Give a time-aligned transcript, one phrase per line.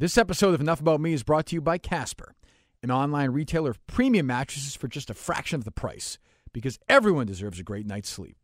[0.00, 2.34] This episode of Enough About Me is brought to you by Casper,
[2.82, 6.16] an online retailer of premium mattresses for just a fraction of the price
[6.54, 8.38] because everyone deserves a great night's sleep.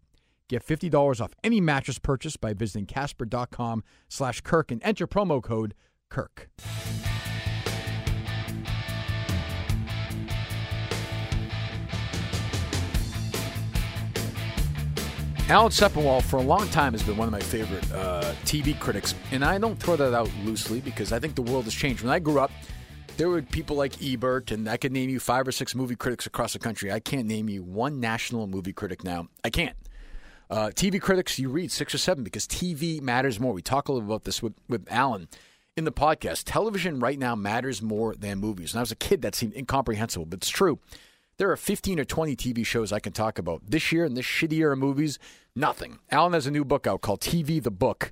[0.50, 5.72] Get $50 off any mattress purchase by visiting casper.com slash Kirk and enter promo code
[6.10, 6.50] Kirk.
[15.48, 19.14] Alan Sepinwall, for a long time, has been one of my favorite uh, TV critics,
[19.30, 22.02] and I don't throw that out loosely because I think the world has changed.
[22.02, 22.50] When I grew up,
[23.16, 26.26] there were people like Ebert, and I could name you five or six movie critics
[26.26, 26.90] across the country.
[26.90, 29.28] I can't name you one national movie critic now.
[29.44, 29.76] I can't.
[30.50, 33.52] Uh, TV critics, you read six or seven because TV matters more.
[33.52, 35.28] We talk a little about this with, with Alan
[35.76, 36.42] in the podcast.
[36.44, 38.72] Television right now matters more than movies.
[38.72, 40.80] And I was a kid, that seemed incomprehensible, but it's true.
[41.38, 43.60] There are 15 or 20 TV shows I can talk about.
[43.68, 45.18] This year, in this shitty year of movies,
[45.54, 45.98] nothing.
[46.10, 48.10] Alan has a new book out called TV the Book.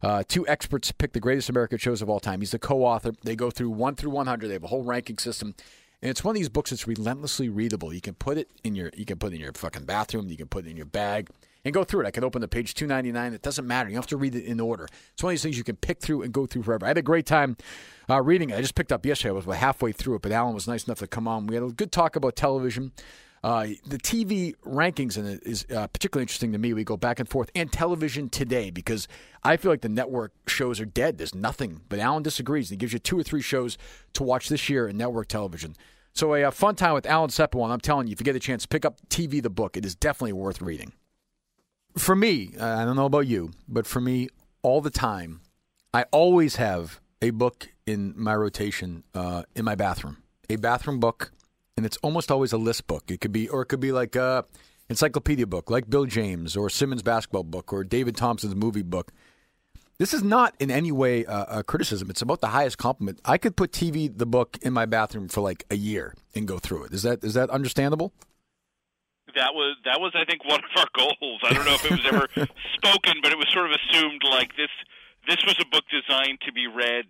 [0.00, 2.40] Uh, two experts pick the greatest American shows of all time.
[2.40, 3.12] He's the co-author.
[3.24, 4.48] They go through one through 100.
[4.48, 5.54] They have a whole ranking system,
[6.00, 7.92] and it's one of these books that's relentlessly readable.
[7.92, 10.30] You can put it in your you can put it in your fucking bathroom.
[10.30, 11.28] You can put it in your bag
[11.64, 12.06] and go through it.
[12.06, 13.34] I can open the page 299.
[13.34, 13.88] It doesn't matter.
[13.88, 14.88] You don't have to read it in order.
[15.12, 16.84] It's one of these things you can pick through and go through forever.
[16.84, 17.56] I had a great time
[18.10, 18.56] uh, reading it.
[18.56, 19.30] I just picked up yesterday.
[19.30, 21.46] I was halfway through it, but Alan was nice enough to come on.
[21.46, 22.92] We had a good talk about television.
[23.44, 26.72] Uh, the TV rankings in it is uh, particularly interesting to me.
[26.72, 29.08] We go back and forth, and television today because
[29.42, 31.18] I feel like the network shows are dead.
[31.18, 32.70] There's nothing, but Alan disagrees.
[32.70, 33.78] He gives you two or three shows
[34.12, 35.74] to watch this year in network television.
[36.12, 37.70] So a, a fun time with Alan Sepinwall.
[37.70, 39.76] I'm telling you, if you get a chance, pick up TV the book.
[39.76, 40.92] It is definitely worth reading.
[41.96, 44.28] For me, uh, I don't know about you, but for me,
[44.62, 45.40] all the time,
[45.92, 51.32] I always have a book in my rotation uh, in my bathroom, a bathroom book
[51.76, 53.10] and it's almost always a list book.
[53.10, 54.44] It could be, or it could be like a
[54.88, 59.12] encyclopedia book, like Bill James or Simmons basketball book or David Thomson's movie book.
[59.98, 62.10] This is not in any way uh, a criticism.
[62.10, 63.20] It's about the highest compliment.
[63.24, 66.58] I could put TV the book in my bathroom for like a year and go
[66.58, 66.92] through it.
[66.92, 68.12] Is that is that understandable?
[69.34, 71.40] That was that was I think one of our goals.
[71.44, 72.26] I don't know if it was ever
[72.74, 74.70] spoken, but it was sort of assumed like this
[75.28, 77.06] this was a book designed to be read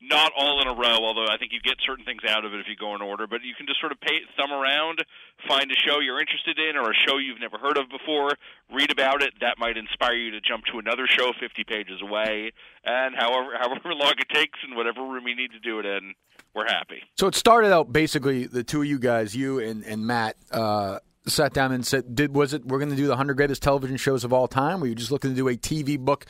[0.00, 2.60] not all in a row, although I think you get certain things out of it
[2.60, 3.26] if you go in order.
[3.26, 5.02] But you can just sort of pay, thumb around,
[5.48, 8.32] find a show you're interested in or a show you've never heard of before,
[8.72, 9.32] read about it.
[9.40, 12.52] That might inspire you to jump to another show 50 pages away.
[12.84, 16.14] And however, however long it takes and whatever room you need to do it in,
[16.54, 17.02] we're happy.
[17.16, 21.00] So it started out basically the two of you guys, you and, and Matt, uh,
[21.26, 23.96] sat down and said, "Did was it we're going to do the 100 greatest television
[23.96, 24.80] shows of all time?
[24.80, 26.26] Were you just looking to do a TV book?"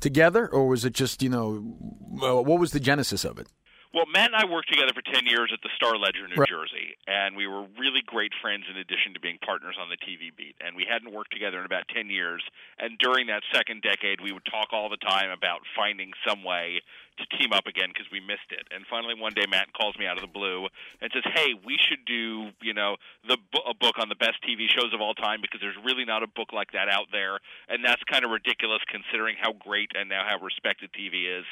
[0.00, 3.48] together, or was it just you know what was the genesis of it?
[3.94, 6.48] Well, Matt and I worked together for 10 years at the Star Ledger, New Right.
[6.50, 10.34] Jersey, and we were really great friends in addition to being partners on the TV
[10.34, 10.56] beat.
[10.58, 12.42] And we hadn't worked together in about 10 years.
[12.76, 16.82] And during that second decade, we would talk all the time about finding some way
[17.18, 18.66] to team up again because we missed it.
[18.74, 20.66] And finally, one day, Matt calls me out of the blue
[21.00, 24.68] and says, "Hey, we should do, you know, the a book on the best TV
[24.68, 27.38] shows of all time because there's really not a book like that out there,
[27.68, 31.44] and that's kind of ridiculous considering how great and now how respected TV is.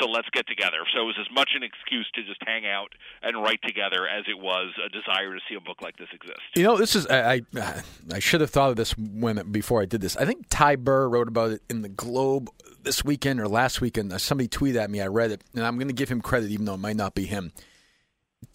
[0.00, 2.92] So let's get together." So it was as much an excuse to just hang out
[3.22, 6.40] and write together as it was a desire to see a book like this exist.
[6.54, 9.86] You know, this is I I, I should have thought of this when before I
[9.86, 10.16] did this.
[10.16, 12.50] I think Ty Burr wrote about it in the Globe
[12.82, 14.18] this weekend or last weekend.
[14.20, 15.00] Somebody tweeted at me.
[15.00, 17.14] I read it, and I'm going to give him credit, even though it might not
[17.14, 17.52] be him.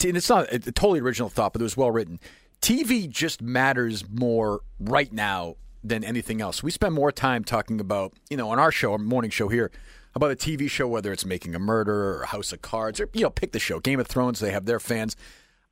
[0.02, 2.18] And it's not a, totally original thought, but it was well written.
[2.62, 6.62] TV just matters more right now than anything else.
[6.62, 9.70] We spend more time talking about, you know, on our show, our morning show here,
[10.14, 13.22] about a TV show, whether it's Making a Murder or House of Cards or, you
[13.22, 13.80] know, pick the show.
[13.80, 15.16] Game of Thrones, they have their fans.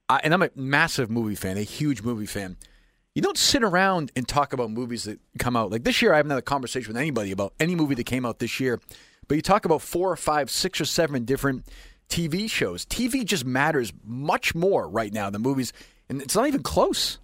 [0.08, 2.56] I, and I'm a massive movie fan, a huge movie fan.
[3.14, 5.70] You don't sit around and talk about movies that come out.
[5.70, 8.26] Like this year, I haven't had a conversation with anybody about any movie that came
[8.26, 8.80] out this year.
[9.32, 11.64] But you talk about four or five, six or seven different
[12.10, 12.84] TV shows.
[12.84, 15.72] TV just matters much more right now than movies,
[16.10, 17.16] and it's not even close.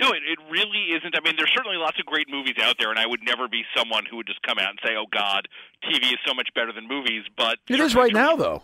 [0.00, 1.16] No, it, it really isn't.
[1.16, 3.64] I mean, there's certainly lots of great movies out there, and I would never be
[3.76, 5.48] someone who would just come out and say, "Oh God,
[5.82, 8.62] TV is so much better than movies." But It is right now, though.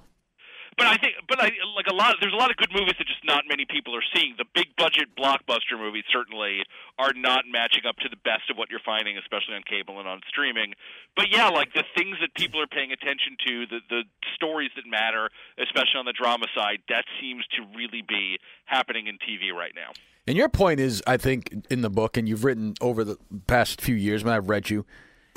[0.76, 2.16] But I think, but I like a lot.
[2.20, 4.34] There's a lot of good movies that just not many people are seeing.
[4.38, 6.64] The big budget blockbuster movies certainly
[6.98, 10.08] are not matching up to the best of what you're finding, especially on cable and
[10.08, 10.74] on streaming.
[11.16, 14.02] But yeah, like the things that people are paying attention to, the the
[14.34, 15.28] stories that matter,
[15.58, 19.92] especially on the drama side, that seems to really be happening in TV right now.
[20.26, 23.80] And your point is, I think, in the book, and you've written over the past
[23.80, 24.86] few years when I've read you,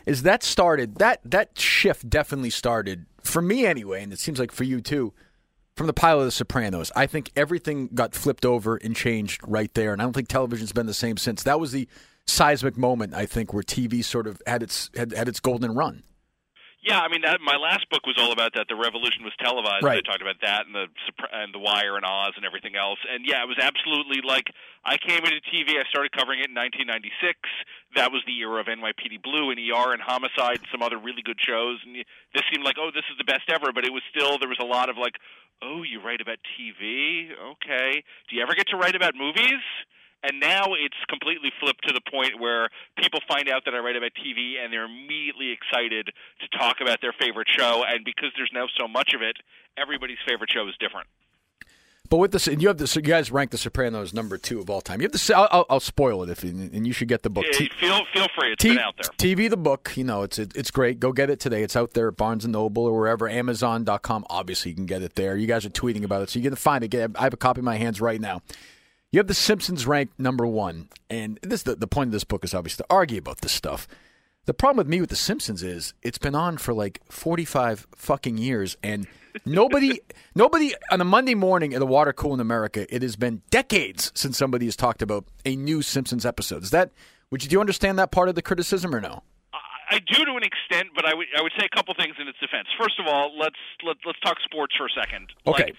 [0.06, 4.52] is that started that that shift definitely started for me anyway, and it seems like
[4.52, 5.14] for you too.
[5.76, 9.74] From the pilot of The Sopranos, I think everything got flipped over and changed right
[9.74, 11.44] there, and I don't think television's been the same since.
[11.44, 11.90] That was the
[12.26, 16.04] seismic moment, I think, where TV sort of had its had, had its golden run.
[16.86, 18.70] Yeah, I mean, that, my last book was all about that.
[18.70, 19.82] The Revolution was televised.
[19.82, 19.98] Right.
[19.98, 20.86] I talked about that and the
[21.34, 23.02] and the Wire and Oz and everything else.
[23.10, 24.54] And yeah, it was absolutely like
[24.86, 25.82] I came into TV.
[25.82, 27.42] I started covering it in 1996.
[27.98, 31.26] That was the era of NYPD Blue and ER and Homicide and some other really
[31.26, 31.82] good shows.
[31.82, 32.06] And
[32.38, 33.74] this seemed like, oh, this is the best ever.
[33.74, 35.18] But it was still there was a lot of like,
[35.62, 37.32] oh, you write about TV?
[37.32, 38.04] Okay.
[38.30, 39.62] Do you ever get to write about movies?
[40.24, 43.96] And now it's completely flipped to the point where people find out that I write
[43.96, 46.10] about TV and they're immediately excited
[46.42, 47.84] to talk about their favorite show.
[47.86, 49.38] And because there's now so much of it,
[49.78, 51.08] everybody's favorite show is different.
[52.10, 54.70] But with this, and you have this, you guys rank The Sopranos number two of
[54.70, 55.02] all time.
[55.02, 57.46] You have the, I'll, I'll, spoil it if, and you should get the book.
[57.52, 58.54] Yeah, feel feel free.
[58.54, 59.10] It's T- been out there.
[59.18, 61.00] TV, the book, you know, it's it's great.
[61.00, 61.64] Go get it today.
[61.64, 63.28] It's out there at Barnes and Noble or wherever.
[63.28, 64.26] Amazon.com.
[64.30, 65.36] Obviously, you can get it there.
[65.36, 66.94] You guys are tweeting about it, so you can find it.
[67.16, 68.42] I have a copy in my hands right now.
[69.12, 72.44] You have The Simpsons ranked number one, and this the, the point of this book
[72.44, 73.88] is obviously to argue about this stuff.
[74.46, 77.88] The problem with me with The Simpsons is it's been on for like forty five
[77.96, 79.08] fucking years, and
[79.46, 80.00] nobody,
[80.36, 84.12] nobody on a Monday morning at the water cool in America, it has been decades
[84.16, 86.64] since somebody has talked about a new Simpsons episode.
[86.64, 86.92] Is that?
[87.32, 89.24] Would you do you understand that part of the criticism or no?
[89.90, 92.28] I do to an extent, but I would I would say a couple things in
[92.28, 92.68] its defense.
[92.80, 95.30] First of all, let's let, let's talk sports for a second.
[95.46, 95.64] Okay.
[95.66, 95.76] Like,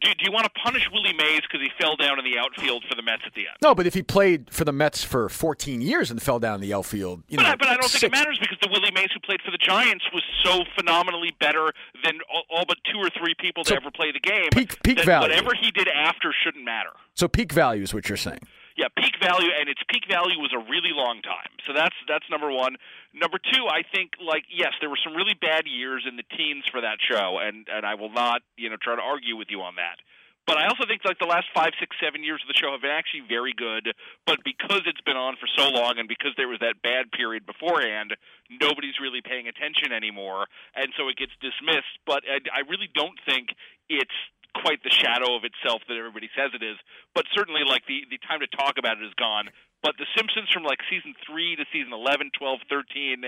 [0.00, 2.84] do, do you want to punish Willie Mays because he fell down in the outfield
[2.88, 3.56] for the Mets at the end?
[3.62, 6.60] No, but if he played for the Mets for 14 years and fell down in
[6.60, 8.90] the outfield, you But, know, I, but I don't think it matters because the Willie
[8.92, 11.72] Mays who played for the Giants was so phenomenally better
[12.04, 14.48] than all, all but two or three people to ever play the game.
[14.52, 15.28] peak- peak value.
[15.28, 16.90] Whatever he did after shouldn't matter.
[17.14, 18.40] So peak value is what you're saying.
[18.78, 21.50] Yeah, peak value, and its peak value was a really long time.
[21.66, 22.78] So that's that's number one.
[23.10, 26.62] Number two, I think like yes, there were some really bad years in the teens
[26.70, 29.66] for that show, and and I will not you know try to argue with you
[29.66, 29.98] on that.
[30.46, 32.80] But I also think like the last five, six, seven years of the show have
[32.80, 33.92] been actually very good.
[34.24, 37.44] But because it's been on for so long, and because there was that bad period
[37.50, 38.14] beforehand,
[38.62, 40.46] nobody's really paying attention anymore,
[40.78, 41.98] and so it gets dismissed.
[42.06, 43.58] But I, I really don't think
[43.90, 44.14] it's
[44.62, 46.76] quite the shadow of itself that everybody says it is.
[47.14, 49.50] But certainly, like the the time to talk about it is gone.
[49.82, 53.22] But The Simpsons from like season three to season 11, 12, 13,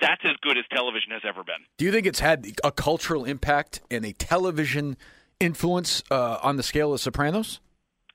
[0.00, 1.66] that's as good as television has ever been.
[1.76, 4.96] Do you think it's had a cultural impact and a television
[5.40, 7.60] influence uh, on the scale of Sopranos?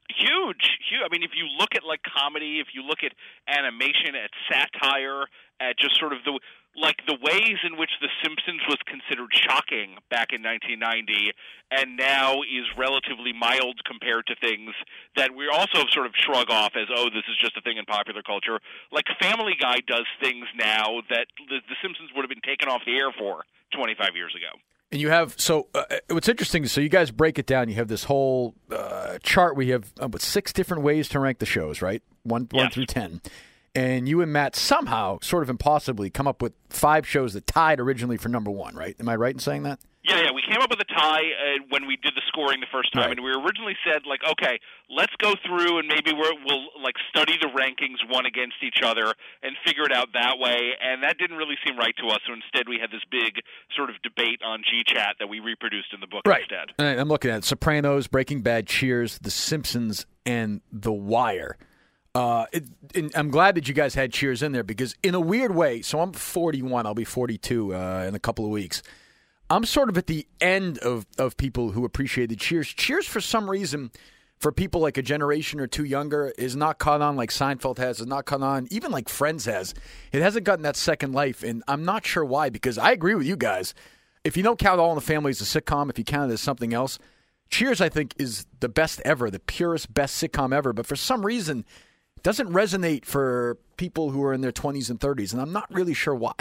[0.10, 3.14] huge huge i mean if you look at like comedy if you look at
[3.48, 5.26] animation at satire
[5.60, 6.40] at just sort of the
[6.76, 11.32] like the ways in which the simpsons was considered shocking back in 1990
[11.72, 14.74] and now is relatively mild compared to things
[15.16, 17.86] that we also sort of shrug off as oh this is just a thing in
[17.86, 18.60] popular culture
[18.92, 22.82] like family guy does things now that the, the simpsons would have been taken off
[22.86, 23.44] the air for
[23.76, 24.60] 25 years ago
[24.92, 26.66] And you have so uh, what's interesting.
[26.68, 27.68] So you guys break it down.
[27.70, 29.56] You have this whole uh, chart.
[29.56, 32.04] We have uh, six different ways to rank the shows, right?
[32.22, 33.22] One one through ten.
[33.76, 37.80] And you and Matt somehow, sort of impossibly, come up with five shows that tied
[37.80, 38.96] originally for number one, right?
[39.00, 39.80] Am I right in saying that?
[40.04, 42.68] Yeah, yeah, we came up with a tie uh, when we did the scoring the
[42.72, 43.18] first time, Right.
[43.18, 47.34] and we originally said like, okay, let's go through and maybe we're, we'll like study
[47.42, 50.74] the rankings one against each other and figure it out that way.
[50.84, 53.40] And that didn't really seem right to us, so instead we had this big
[53.78, 56.76] sort of debate on GChat that we reproduced in the book instead.
[56.78, 57.46] And I'm looking at it.
[57.46, 61.58] Sopranos, Breaking Bad, Cheers, The Simpsons, and The Wire.
[62.16, 62.64] Uh, it,
[63.16, 66.00] I'm glad that you guys had Cheers in there because, in a weird way, so
[66.00, 66.86] I'm 41.
[66.86, 68.84] I'll be 42 uh, in a couple of weeks.
[69.50, 72.68] I'm sort of at the end of, of people who appreciated Cheers.
[72.68, 73.92] Cheers, for some reason,
[74.40, 78.00] for people like a generation or two younger, is not caught on like Seinfeld has,
[78.00, 79.74] is not caught on, even like Friends has.
[80.12, 83.26] It hasn't gotten that second life, and I'm not sure why because I agree with
[83.26, 83.74] you guys.
[84.24, 86.36] If you don't count All in the Family as a sitcom, if you count it
[86.36, 87.00] as something else,
[87.50, 90.74] Cheers, I think, is the best ever, the purest, best sitcom ever.
[90.74, 91.66] But for some reason,
[92.24, 95.94] doesn't resonate for people who are in their 20s and 30s, and I'm not really
[95.94, 96.34] sure why.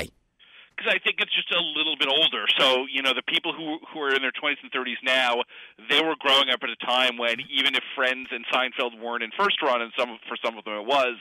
[0.76, 2.44] because I think it's just a little bit older.
[2.58, 5.42] So you know, the people who who are in their 20s and 30s now,
[5.90, 9.30] they were growing up at a time when even if Friends and Seinfeld weren't in
[9.38, 11.16] first run, and some for some of them it was,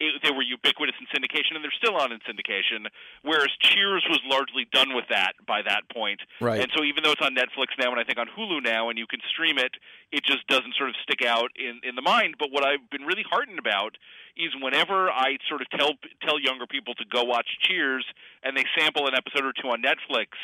[0.00, 2.88] it, they were ubiquitous in syndication, and they're still on in syndication.
[3.22, 6.20] Whereas Cheers was largely done with that by that point.
[6.40, 6.60] Right.
[6.60, 8.98] And so even though it's on Netflix now, and I think on Hulu now, and
[8.98, 9.76] you can stream it,
[10.10, 12.36] it just doesn't sort of stick out in in the mind.
[12.38, 13.96] But what I've been really heartened about
[14.36, 15.92] is whenever I sort of tell
[16.24, 18.04] tell younger people to go watch Cheers,
[18.42, 20.34] and they sample an episode or two on Netflix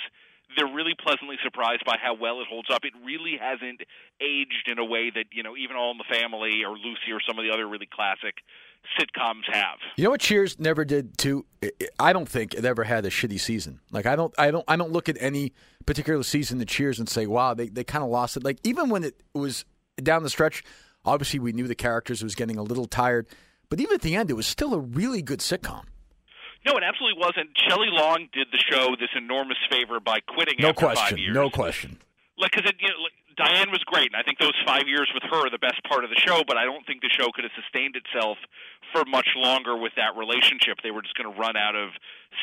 [0.54, 2.84] they're really pleasantly surprised by how well it holds up.
[2.84, 3.82] It really hasn't
[4.22, 7.18] aged in a way that you know even All in the Family or Lucy or
[7.26, 8.38] some of the other really classic
[8.98, 9.78] sitcoms have.
[9.96, 11.44] You know what Cheers never did too?
[11.98, 13.80] I don't think it ever had a shitty season.
[13.90, 15.52] Like I don't, I don't, I don't look at any
[15.84, 18.88] particular season of Cheers and say, "Wow, they they kind of lost it." Like even
[18.88, 19.64] when it was
[20.02, 20.62] down the stretch,
[21.04, 23.26] obviously we knew the characters was getting a little tired,
[23.68, 25.84] but even at the end, it was still a really good sitcom.
[26.66, 27.50] No, it absolutely wasn't.
[27.68, 31.34] Shelley Long did the show this enormous favor by quitting no after question, five years.
[31.34, 31.98] No question.
[32.38, 35.10] Like, because it, you know, like, Diane was great, and I think those five years
[35.12, 36.40] with her are the best part of the show.
[36.46, 38.38] But I don't think the show could have sustained itself
[38.92, 40.80] for much longer with that relationship.
[40.82, 41.90] They were just going to run out of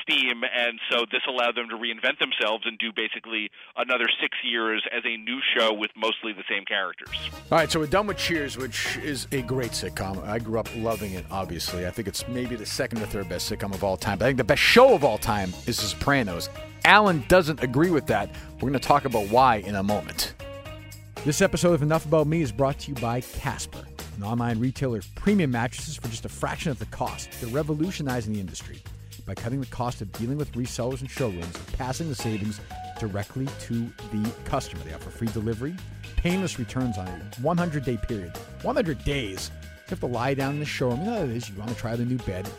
[0.02, 4.86] steam, and so this allowed them to reinvent themselves and do basically another six years
[4.96, 7.10] as a new show with mostly the same characters.
[7.52, 10.24] All right, so we're done with Cheers, which is a great sitcom.
[10.28, 11.26] I grew up loving it.
[11.32, 14.20] Obviously, I think it's maybe the second or third best sitcom of all time.
[14.20, 16.50] But I think the best show of all time is The Sopranos.
[16.86, 18.30] Alan doesn't agree with that.
[18.56, 20.34] We're going to talk about why in a moment.
[21.26, 23.86] This episode of Enough About Me is brought to you by Casper,
[24.18, 27.30] an online retailer of premium mattresses for just a fraction of the cost.
[27.40, 28.84] They're revolutionizing the industry
[29.26, 32.60] by cutting the cost of dealing with resellers and showrooms and passing the savings
[33.00, 34.84] directly to the customer.
[34.84, 35.78] They offer free delivery,
[36.18, 38.36] painless returns on a 100 day period.
[38.62, 39.50] 100 days.
[39.62, 41.00] You have to lie down in the showroom.
[41.00, 41.50] You know what it is.
[41.50, 42.50] You want to try the new bed.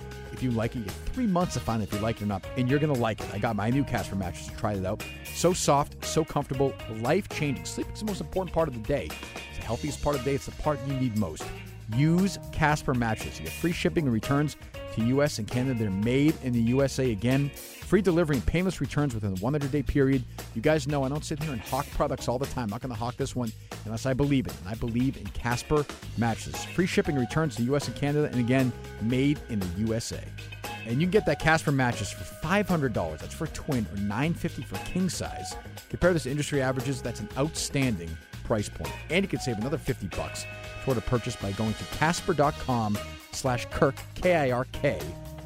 [0.44, 2.44] You like it, you get three months to find if you like it or not.
[2.58, 3.26] And you're going to like it.
[3.32, 5.02] I got my new Casper mattress to try it out.
[5.34, 7.64] So soft, so comfortable, life changing.
[7.64, 9.08] Sleep is the most important part of the day.
[9.48, 10.34] It's the healthiest part of the day.
[10.34, 11.44] It's the part you need most.
[11.96, 13.38] Use Casper mattresses.
[13.38, 14.58] You get free shipping and returns
[14.94, 15.38] to U.S.
[15.38, 15.78] and Canada.
[15.78, 17.50] They're made in the USA again.
[17.94, 20.24] Free delivery and painless returns within a 100 day period.
[20.56, 22.64] You guys know I don't sit here and hawk products all the time.
[22.64, 23.52] I'm not going to hawk this one
[23.84, 24.54] unless I believe it.
[24.58, 25.86] And I believe in Casper
[26.18, 26.64] mattresses.
[26.64, 27.86] Free shipping returns to the U.S.
[27.86, 28.26] and Canada.
[28.32, 30.20] And again, made in the USA.
[30.86, 33.20] And you can get that Casper mattress for $500.
[33.20, 35.54] That's for twin or 950 for king size.
[35.88, 37.00] Compare this to industry averages.
[37.00, 38.10] That's an outstanding
[38.42, 38.90] price point.
[39.08, 40.46] And you can save another 50 bucks
[40.84, 42.98] toward a purchase by going to casper.com
[43.30, 45.00] slash Kirk, K-I-R-K.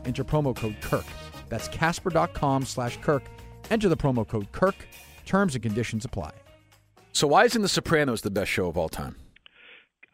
[0.06, 1.04] Enter promo code Kirk.
[1.48, 3.24] That's casper.com slash Kirk.
[3.70, 4.76] Enter the promo code Kirk.
[5.26, 6.32] Terms and conditions apply.
[7.12, 9.16] So why isn't The Sopranos the best show of all time?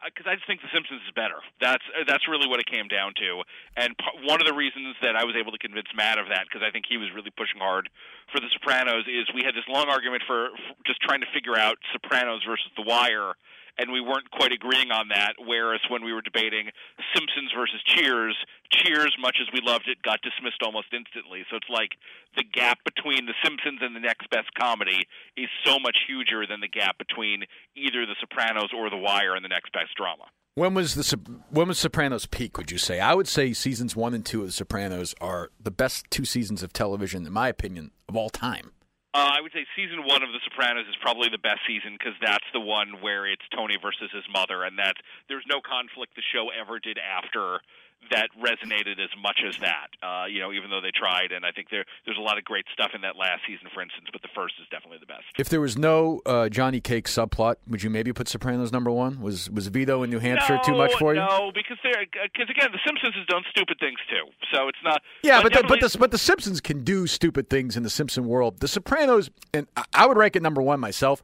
[0.01, 1.41] Uh, because I just think The Simpsons is better.
[1.61, 3.41] That's uh, that's really what it came down to.
[3.77, 6.45] And p- one of the reasons that I was able to convince Matt of that,
[6.45, 7.89] because I think he was really pushing hard
[8.31, 11.57] for The Sopranos, is we had this long argument for, for just trying to figure
[11.57, 13.33] out Sopranos versus The Wire
[13.77, 15.33] and we weren't quite agreeing on that.
[15.39, 16.69] Whereas when we were debating
[17.13, 18.35] Simpsons versus Cheers,
[18.71, 21.45] Cheers, much as we loved it, got dismissed almost instantly.
[21.49, 21.95] So it's like
[22.35, 26.61] the gap between The Simpsons and the next best comedy is so much huger than
[26.61, 27.43] the gap between
[27.75, 30.25] either The Sopranos or The Wire and the next best drama.
[30.55, 32.57] When was the when was Sopranos peak?
[32.57, 33.01] Would you say?
[33.01, 36.63] I would say seasons one and two of The Sopranos are the best two seasons
[36.63, 38.71] of television, in my opinion, of all time.
[39.15, 42.19] Uh, I would say season one of The Sopranos is probably the best season because
[42.19, 44.99] that's the one where it's Tony versus his mother, and that
[45.31, 47.63] there's no conflict the show ever did after
[48.11, 49.87] that resonated as much as that.
[50.01, 52.43] Uh, you know, even though they tried, and I think there there's a lot of
[52.43, 54.07] great stuff in that last season, for instance.
[54.11, 55.25] But the first is definitely the best.
[55.37, 59.21] If there was no uh, Johnny Cake subplot, would you maybe put Sopranos number one?
[59.21, 61.19] Was was Vito in New Hampshire no, too much for you?
[61.19, 65.01] No, because they're because again, The Simpsons has done stupid things too, so it's not.
[65.23, 67.89] Yeah, but but the, but the but the Simpsons can do stupid things in the
[67.89, 68.59] Simpson world.
[68.59, 71.23] The Sopranos, and I would rank it number one myself.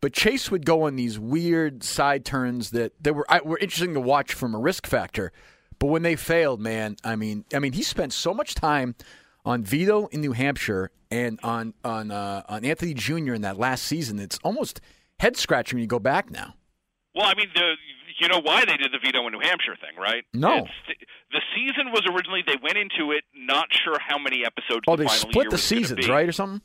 [0.00, 4.00] But Chase would go on these weird side turns that, that were were interesting to
[4.00, 5.30] watch from a risk factor.
[5.82, 8.94] But when they failed, man, I mean, I mean, he spent so much time
[9.44, 13.34] on Vito in New Hampshire and on on uh, on Anthony Jr.
[13.34, 14.20] in that last season.
[14.20, 14.80] It's almost
[15.18, 16.54] head scratching when you go back now.
[17.16, 17.72] Well, I mean, the,
[18.20, 20.22] you know why they did the Vito in New Hampshire thing, right?
[20.32, 20.68] No.
[20.86, 21.00] It's,
[21.32, 24.84] the season was originally they went into it not sure how many episodes.
[24.86, 26.62] Oh, the they split the seasons, right, or something?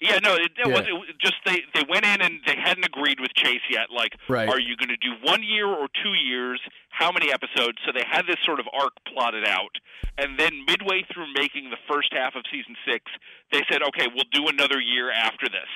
[0.00, 0.74] Yeah, no, it, it Yeah.
[0.74, 3.90] was it just they they went in and they hadn't agreed with Chase yet.
[3.94, 4.48] Like, Right.
[4.48, 6.60] are you going to do one year or two years?
[6.94, 7.78] How many episodes?
[7.84, 9.74] So they had this sort of arc plotted out,
[10.16, 13.10] and then midway through making the first half of season six,
[13.50, 15.66] they said, okay, we'll do another year after this.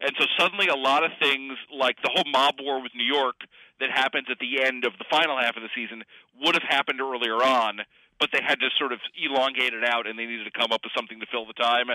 [0.00, 3.42] And so suddenly, a lot of things like the whole mob war with New York
[3.80, 6.04] that happens at the end of the final half of the season
[6.40, 7.80] would have happened earlier on.
[8.20, 10.80] But they had to sort of elongate it out, and they needed to come up
[10.82, 11.86] with something to fill the time,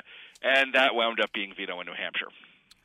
[0.42, 2.32] and that wound up being Vito in New Hampshire.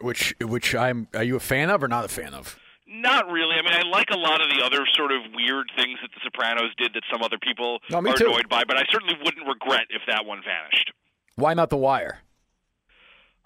[0.00, 2.58] Which which I'm are you a fan of or not a fan of?
[2.90, 3.56] No, not really.
[3.56, 6.20] I mean, I like a lot of the other sort of weird things that The
[6.24, 8.26] Sopranos did that some other people No, are too.
[8.26, 10.92] annoyed by, but I certainly wouldn't regret if that one vanished.
[11.36, 12.20] Why not The Wire?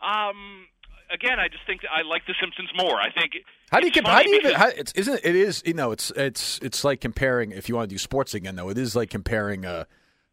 [0.02, 0.66] Um,
[1.12, 2.96] again, I just think I like The Simpsons more.
[2.96, 3.32] I think.
[3.70, 4.12] How do you compare?
[4.14, 4.54] How do you even?
[4.54, 7.88] How, it's isn't it is you know it's it's it's like comparing if you want
[7.88, 9.86] to do sports again though it is like comparing a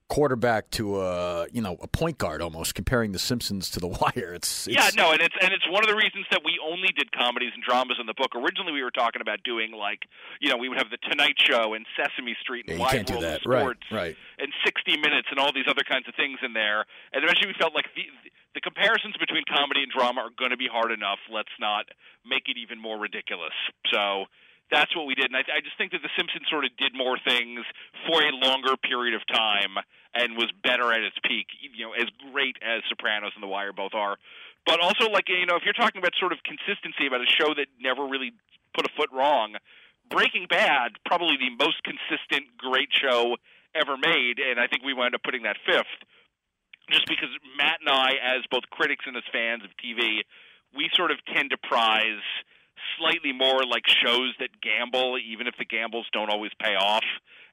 [0.09, 4.33] quarterback to a you know a point guard almost comparing the Simpsons to the Wire.
[4.33, 6.89] It's, it's Yeah, no, and it's and it's one of the reasons that we only
[6.97, 8.31] did comedies and dramas in the book.
[8.35, 10.09] Originally, we were talking about doing like,
[10.41, 12.91] you know, we would have the Tonight Show and Sesame Street and Yeah, you Wide
[12.91, 13.41] can't do World that.
[13.41, 14.15] of Right, Sports right.
[14.39, 16.83] and 60 Minutes and all these other kinds of things in there.
[17.13, 18.03] And eventually, we felt like the
[18.57, 21.19] the comparisons between comedy and drama are going to be hard enough.
[21.31, 21.85] Let's not
[22.25, 23.53] make it even more ridiculous.
[23.93, 24.25] So.
[24.71, 26.93] That's what we did, and I, I just think that The Simpsons sort of did
[26.93, 27.65] more things
[28.05, 29.81] for a longer period of time
[30.13, 31.47] and was better at its peak.
[31.73, 34.17] You know, as great as Sopranos and The Wire both are,
[34.65, 37.53] but also like you know if you're talking about sort of consistency about a show
[37.55, 38.33] that never really
[38.75, 39.55] put a foot wrong
[40.09, 43.35] breaking bad probably the most consistent great show
[43.75, 45.89] ever made and i think we wound up putting that fifth
[46.89, 50.21] just because matt and i as both critics and as fans of tv
[50.75, 52.23] we sort of tend to prize
[52.97, 57.03] slightly more like shows that gamble even if the gambles don't always pay off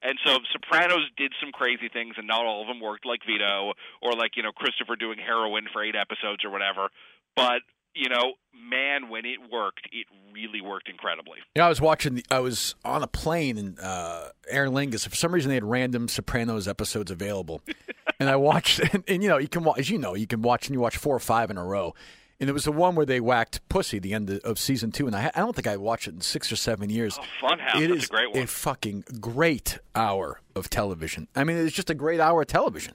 [0.03, 3.73] and so Sopranos did some crazy things, and not all of them worked, like Vito
[4.03, 6.89] or like you know Christopher doing heroin for eight episodes or whatever.
[7.35, 7.63] But
[7.95, 11.39] you know, man, when it worked, it really worked incredibly.
[11.55, 12.17] You know, I was watching.
[12.17, 15.09] The, I was on a plane and uh, Aer Lingus.
[15.09, 17.63] For some reason, they had random Sopranos episodes available,
[18.21, 18.81] and I watched.
[18.93, 19.79] And, and you know, you can watch.
[19.79, 21.95] As you know, you can watch and you watch four or five in a row.
[22.39, 25.17] And it was the one where they whacked Pussy, the end of, season two, and
[25.17, 27.19] I, I don't think I watched it in six or seven years.
[27.19, 28.43] Oh, Funhouse, It that's is a great one.
[28.43, 31.29] a fucking great hour of television.
[31.35, 32.93] I mean, it's just a great hour of television.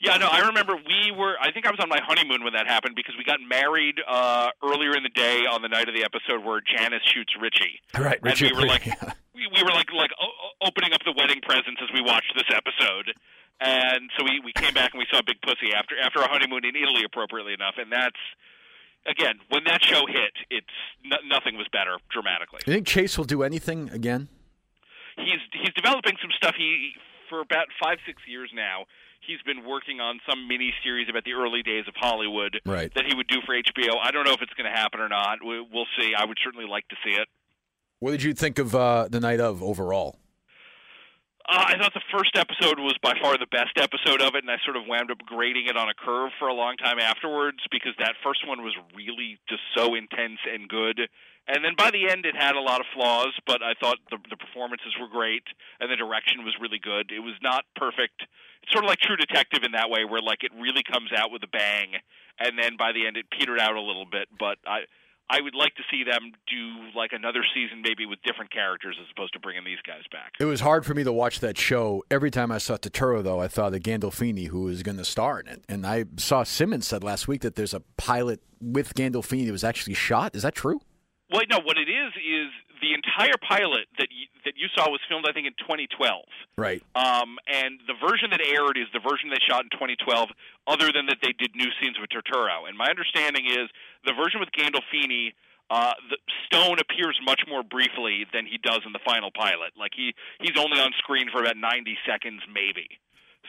[0.00, 1.34] Yeah, no, I remember we were.
[1.40, 4.50] I think I was on my honeymoon when that happened because we got married uh,
[4.62, 7.80] earlier in the day on the night of the episode where Janice shoots Richie.
[7.98, 9.12] Right, and Richie we were like, yeah.
[9.34, 12.46] we, we were like like o- opening up the wedding presents as we watched this
[12.54, 13.10] episode.
[13.60, 16.64] And so we, we came back and we saw Big Pussy after after a honeymoon
[16.64, 17.74] in Italy, appropriately enough.
[17.76, 18.16] And that's
[19.06, 20.66] again when that show hit, it's
[21.04, 22.60] no, nothing was better dramatically.
[22.66, 24.28] You think Chase will do anything again?
[25.16, 26.54] he's he's developing some stuff.
[26.56, 26.92] He
[27.28, 28.84] for about five six years now.
[29.20, 32.94] He's been working on some mini series about the early days of Hollywood Right.
[32.94, 33.96] that he would do for HBO.
[34.00, 35.38] I don't know if it's going to happen or not.
[35.44, 36.14] We, we'll see.
[36.16, 37.26] I would certainly like to see it.
[37.98, 40.16] What did you think of uh, the night of overall?
[41.48, 44.52] Uh, I thought the first episode was by far the best episode of it, and
[44.52, 47.64] I sort of wound up grading it on a curve for a long time afterwards
[47.72, 51.08] because that first one was really just so intense and good.
[51.48, 54.18] And then by the end, it had a lot of flaws, but I thought the,
[54.28, 55.48] the performances were great
[55.80, 57.08] and the direction was really good.
[57.08, 58.28] It was not perfect.
[58.62, 61.32] It's sort of like True Detective in that way, where like it really comes out
[61.32, 61.96] with a bang,
[62.38, 64.28] and then by the end, it petered out a little bit.
[64.36, 64.84] But I.
[65.30, 69.06] I would like to see them do like another season, maybe with different characters, as
[69.14, 70.32] opposed to bringing these guys back.
[70.40, 72.02] It was hard for me to watch that show.
[72.10, 75.40] Every time I saw Turturro, though, I thought of Gandolfini, who was going to star
[75.40, 75.64] in it.
[75.68, 79.64] And I saw Simmons said last week that there's a pilot with Gandolfini that was
[79.64, 80.34] actually shot.
[80.34, 80.80] Is that true?
[81.30, 81.60] Well, no.
[81.60, 82.48] What it is is
[82.80, 86.24] the entire pilot that you, that you saw was filmed, I think, in 2012.
[86.56, 86.82] Right.
[86.94, 90.30] Um, and the version that aired is the version they shot in 2012.
[90.66, 92.68] Other than that, they did new scenes with Turturro.
[92.68, 93.68] And my understanding is
[94.06, 95.34] the version with Gandolfini.
[95.68, 96.16] Uh, the
[96.48, 99.76] Stone appears much more briefly than he does in the final pilot.
[99.76, 102.88] Like he he's only on screen for about 90 seconds, maybe.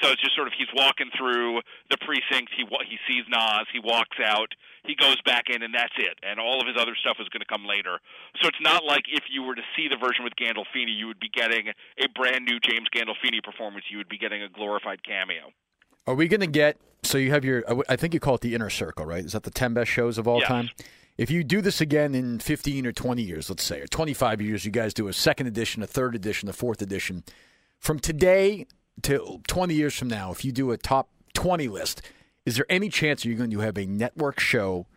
[0.02, 2.52] So it's just sort of he's walking through the precinct.
[2.56, 3.68] He he sees Naz.
[3.74, 4.54] He walks out.
[4.86, 6.18] He goes back in, and that's it.
[6.24, 8.00] And all of his other stuff is going to come later.
[8.42, 11.20] So it's not like if you were to see the version with Gandolfini, you would
[11.20, 11.68] be getting
[12.00, 13.86] a brand new James Gandolfini performance.
[13.92, 15.52] You would be getting a glorified cameo.
[16.08, 16.78] Are we going to get?
[17.04, 17.64] So you have your.
[17.90, 19.24] I think you call it the inner circle, right?
[19.24, 20.48] Is that the ten best shows of all Yes.
[20.48, 20.70] time?
[21.18, 24.64] If you do this again in fifteen or twenty years, let's say, or twenty-five years,
[24.64, 27.24] you guys do a second edition, a third edition, a fourth edition.
[27.80, 28.66] From today
[29.04, 32.02] to twenty years from now, if you do a top twenty list,
[32.46, 34.88] is there any chance you're going to have a network show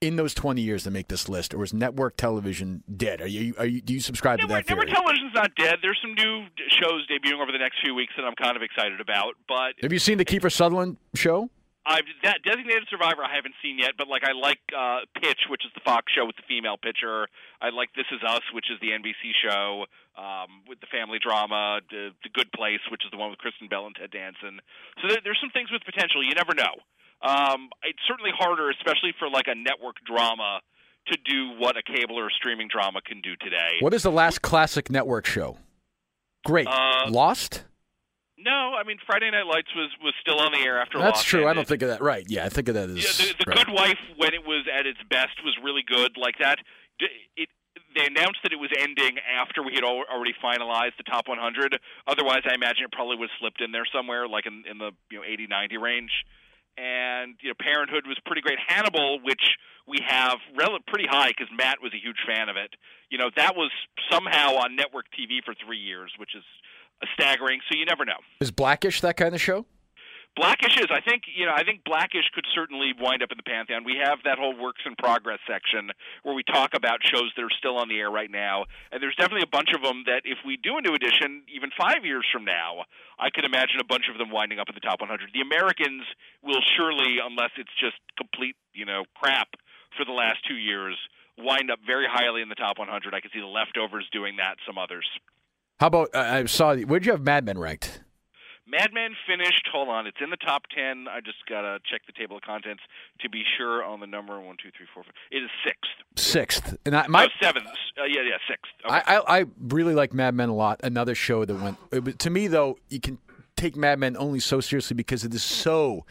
[0.00, 3.20] in those twenty years to make this list, or is network television dead?
[3.20, 3.54] Are you?
[3.58, 3.80] Are you?
[3.80, 4.86] Do you subscribe to Network, that theory?
[4.86, 5.76] network television's not dead.
[5.82, 9.00] There's some new shows debuting over the next few weeks that I'm kind of excited
[9.00, 9.34] about.
[9.48, 11.50] But have you seen the Kiefer Sutherland show?
[11.86, 15.62] I've that Designated Survivor I haven't seen yet, but like I like uh, Pitch, which
[15.64, 17.30] is the Fox show with the female pitcher.
[17.62, 19.86] I like This Is Us, which is the NBC show
[20.18, 21.78] um, with the family drama.
[21.88, 24.58] The, the Good Place, which is the one with Kristen Bell and Ted Danson.
[25.00, 26.26] So there, there's some things with potential.
[26.26, 26.74] You never know.
[27.22, 30.60] Um, it's certainly harder, especially for like a network drama,
[31.06, 33.78] to do what a cable or streaming drama can do today.
[33.78, 35.56] What is the last classic network show?
[36.44, 36.66] Great.
[36.66, 37.64] Uh, Lost?
[38.38, 40.98] No, I mean Friday Night Lights was was still on the air after.
[40.98, 41.46] That's Lost true.
[41.46, 42.02] I don't think of that.
[42.02, 42.24] Right.
[42.28, 42.96] Yeah, I think of that as.
[42.96, 43.64] Yeah, the, the right.
[43.64, 46.16] Good Wife when it was at its best was really good.
[46.16, 46.58] Like that,
[47.00, 47.48] it
[47.96, 51.80] they announced that it was ending after we had al- already finalized the top 100.
[52.06, 54.92] Otherwise, I imagine it probably would have slipped in there somewhere, like in, in the
[55.10, 56.12] you know 80, 90 range.
[56.76, 58.58] And you know, Parenthood was pretty great.
[58.60, 59.56] Hannibal, which
[59.88, 62.76] we have rel- pretty high because Matt was a huge fan of it.
[63.08, 63.70] You know, that was
[64.12, 66.44] somehow on network TV for three years, which is
[67.14, 67.60] staggering.
[67.70, 68.18] So you never know.
[68.40, 69.66] Is Blackish that kind of show?
[70.36, 73.48] Blackish is, I think, you know, I think Blackish could certainly wind up in the
[73.48, 73.88] pantheon.
[73.88, 75.88] We have that whole works in progress section
[76.24, 79.16] where we talk about shows that are still on the air right now, and there's
[79.16, 82.26] definitely a bunch of them that if we do a new edition, even five years
[82.30, 82.84] from now,
[83.18, 85.32] I could imagine a bunch of them winding up in the top 100.
[85.32, 86.04] The Americans
[86.44, 89.56] will surely, unless it's just complete, you know, crap
[89.96, 91.00] for the last two years,
[91.38, 92.92] wind up very highly in the top 100.
[93.14, 94.60] I can see the leftovers doing that.
[94.68, 95.08] Some others.
[95.78, 96.74] How about uh, I saw?
[96.76, 98.00] Where'd you have Mad Men ranked?
[98.66, 99.68] Mad Men finished.
[99.72, 101.06] Hold on, it's in the top ten.
[101.08, 102.82] I just gotta check the table of contents
[103.20, 104.40] to be sure on the number.
[104.40, 105.12] One, two, three, four, five.
[105.30, 105.90] It is sixth.
[106.16, 107.66] Sixth, and I, my no, seventh.
[107.66, 108.72] Uh, yeah, yeah, sixth.
[108.84, 108.94] Okay.
[108.94, 110.80] I, I I really like Mad Men a lot.
[110.82, 112.78] Another show that went it, to me though.
[112.88, 113.18] You can
[113.56, 116.06] take Mad Men only so seriously because it is so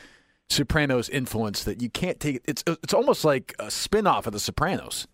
[0.47, 2.41] Sopranos influence that you can't take it.
[2.45, 5.07] It's it's almost like a spin off of The Sopranos.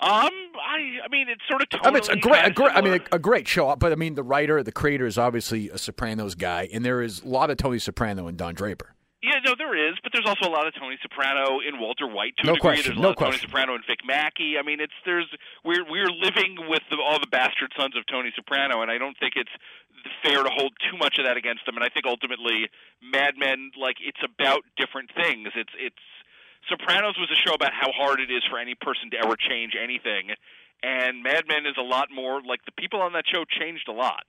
[0.00, 1.68] Um, I, I mean, it's sort of.
[1.70, 2.72] Totally I mean, it's a great, a great.
[2.74, 3.74] I mean, a, a great show.
[3.76, 7.22] But I mean, the writer, the creator is obviously a Sopranos guy, and there is
[7.22, 8.94] a lot of Tony Soprano and Don Draper.
[9.22, 12.34] Yeah, no, there is, but there's also a lot of Tony Soprano in Walter White
[12.38, 12.70] to No a degree.
[12.74, 13.38] question, There's a no lot of Tony.
[13.38, 14.58] Soprano and Vic Mackey.
[14.58, 15.30] I mean, it's there's
[15.64, 19.16] we're we're living with the, all the bastard sons of Tony Soprano, and I don't
[19.20, 19.54] think it's
[20.26, 21.76] fair to hold too much of that against them.
[21.76, 22.66] And I think ultimately,
[22.98, 25.54] Mad Men, like it's about different things.
[25.54, 26.02] It's it's
[26.68, 29.72] Sopranos was a show about how hard it is for any person to ever change
[29.80, 30.30] anything,
[30.82, 33.92] and Mad Men is a lot more like the people on that show changed a
[33.92, 34.24] lot.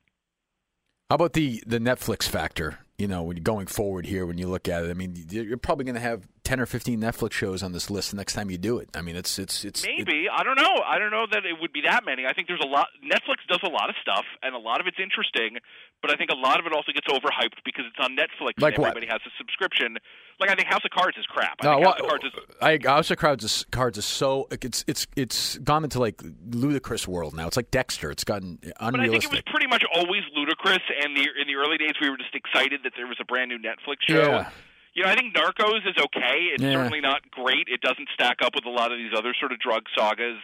[1.10, 2.80] How about the the Netflix factor?
[2.98, 5.58] You know, when you're going forward here, when you look at it, I mean, you're
[5.58, 8.50] probably going to have ten or fifteen Netflix shows on this list the next time
[8.50, 8.90] you do it.
[8.96, 10.82] I mean, it's it's it's it- Maybe I don't know.
[10.86, 12.26] I don't know that it would be that many.
[12.26, 12.88] I think there's a lot.
[13.04, 15.58] Netflix does a lot of stuff, and a lot of it's interesting.
[16.02, 18.62] But I think a lot of it also gets overhyped because it's on Netflix.
[18.62, 18.90] Like and what?
[18.90, 19.98] everybody has a subscription.
[20.40, 21.58] Like I think House of Cards is crap.
[21.62, 22.56] I No, think well, House of Cards is.
[22.62, 27.08] I House of Cards is, cards is so it's it's it's gone into like ludicrous
[27.08, 27.48] world now.
[27.48, 28.12] It's like Dexter.
[28.12, 30.82] It's gotten But I think it was pretty much always ludicrous.
[31.04, 33.50] And the in the early days, we were just excited that there was a brand
[33.50, 34.16] new Netflix show.
[34.32, 34.50] Yeah.
[34.96, 36.54] You know, I think Narcos is okay.
[36.54, 36.74] It's Yeah.
[36.74, 37.68] certainly not great.
[37.68, 40.38] It doesn't stack up with a lot of these other sort of drug sagas.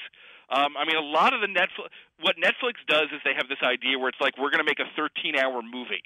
[0.50, 1.90] Um, I mean, a lot of the Netflix,
[2.22, 4.80] what Netflix does is they have this idea where it's like we're going to make
[4.80, 6.02] a 13-hour movie,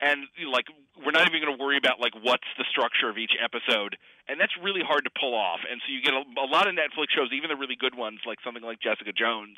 [0.00, 0.66] and you know, like
[1.04, 3.96] we're not even going to worry about like what's the structure of each episode,
[4.28, 5.60] and that's really hard to pull off.
[5.68, 8.20] And so you get a, a lot of Netflix shows, even the really good ones,
[8.26, 9.56] like something like Jessica Jones,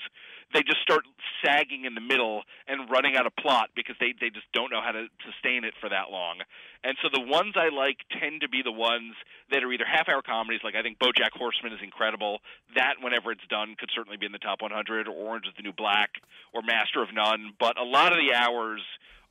[0.54, 1.04] they just start
[1.44, 4.82] sagging in the middle and running out of plot because they they just don't know
[4.82, 6.42] how to sustain it for that long.
[6.84, 9.14] And so the ones I like tend to be the ones
[9.50, 12.42] that are either half hour comedies, like I think BoJack Horseman is incredible.
[12.74, 15.62] That, whenever it's done, could certainly be in the top 100, or Orange is the
[15.62, 16.10] New Black,
[16.52, 17.54] or Master of None.
[17.60, 18.82] But a lot of the hours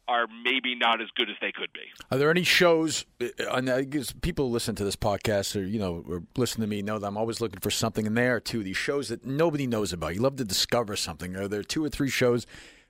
[0.07, 1.81] are maybe not as good as they could be.
[2.11, 3.05] Are there any shows?
[3.21, 6.67] uh, And I guess people listen to this podcast or you know or listen to
[6.67, 8.63] me know that I'm always looking for something in there too.
[8.63, 10.15] These shows that nobody knows about.
[10.15, 11.35] You love to discover something.
[11.35, 12.45] Are there two or three shows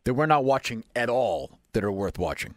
[0.06, 2.56] that we're not watching at all that are worth watching?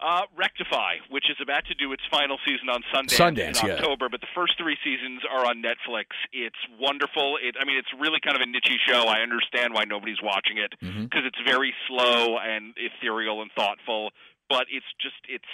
[0.00, 3.74] Uh, Rectify, which is about to do its final season on Sundance, Sundance, in yeah.
[3.74, 6.14] October, but the first three seasons are on Netflix.
[6.32, 7.36] It's wonderful.
[7.42, 9.02] It, I mean, it's really kind of a niche show.
[9.10, 11.26] I understand why nobody's watching it because Mm-hmm.
[11.26, 14.10] it's very slow and ethereal and thoughtful,
[14.48, 15.50] but it's just it's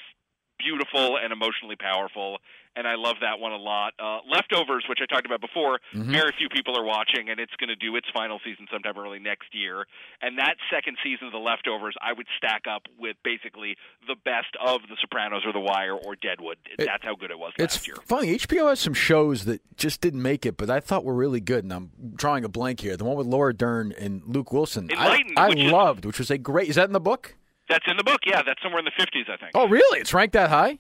[0.59, 2.39] beautiful and emotionally powerful.
[2.77, 3.95] And I love that one a lot.
[3.99, 6.11] Uh, Leftovers, which I talked about before, Mm-hmm.
[6.11, 9.21] very few people are watching, and it's going to do its final season sometime early
[9.21, 9.87] next year.
[10.21, 13.77] And that second season of The Leftovers, I would stack up with basically
[14.09, 16.57] the best of The Sopranos or The Wire or Deadwood.
[16.79, 17.97] That's how good it was It's last year.
[18.05, 18.37] funny.
[18.37, 21.63] HBO has some shows that just didn't make it, but I thought were really good.
[21.63, 22.97] And I'm drawing a blank here.
[22.97, 24.89] The one with Laura Dern and Luke Wilson.
[24.91, 26.69] I, Enlightened, I which is- loved, which was a great.
[26.69, 27.37] Is that in the book?
[27.69, 28.21] That's in the book.
[28.27, 29.53] Yeah, that's somewhere in the 50s, I think.
[29.55, 30.01] Oh, really?
[30.01, 30.79] It's ranked that high?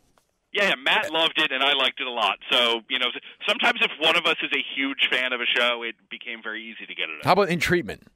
[0.55, 2.39] Yeah, yeah, Matt loved it, and I liked it a lot.
[2.51, 3.07] So, you know,
[3.47, 6.63] sometimes if one of us is a huge fan of a show, it became very
[6.63, 7.25] easy to get it.
[7.25, 8.07] How about in treatment?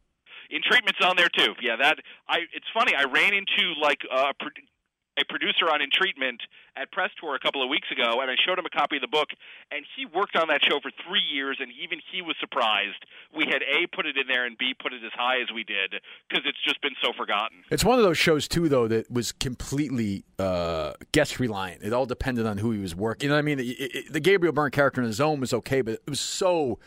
[0.51, 1.55] in treatment's on there too.
[1.61, 1.99] Yeah, that
[2.29, 2.39] I.
[2.53, 2.95] It's funny.
[2.95, 4.33] I ran into like a,
[5.21, 6.41] a producer on in treatment
[6.77, 9.03] at press tour a couple of weeks ago, and I showed him a copy of
[9.03, 9.29] the book,
[9.73, 13.03] and he worked on that show for three years, and even he was surprised
[13.35, 15.65] we had a put it in there and b put it as high as we
[15.65, 15.95] did
[16.29, 17.59] because it's just been so forgotten.
[17.71, 21.83] It's one of those shows too, though, that was completely uh, guest reliant.
[21.83, 23.27] It all depended on who he was working.
[23.27, 23.59] You know what I mean?
[23.61, 26.79] It- it- the Gabriel Byrne character in his own was okay, but it was so